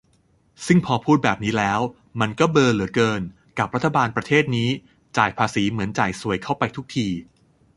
[0.65, 1.79] ซึ่งพอพูดแบบนี้แล้ว
[2.21, 3.21] มันก็เบลอเหลือเกิน
[3.59, 4.69] กับรัฐบาลประเทศนี้
[5.17, 7.07] จ่ายภาษีเหมือนจ่ายส่วยเข้าไปทุกที